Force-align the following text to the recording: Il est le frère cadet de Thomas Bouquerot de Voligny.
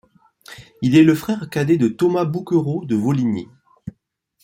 Il 0.81 0.95
est 0.97 1.03
le 1.03 1.13
frère 1.13 1.47
cadet 1.51 1.77
de 1.77 1.87
Thomas 1.87 2.25
Bouquerot 2.25 2.83
de 2.85 2.95
Voligny. 2.95 3.47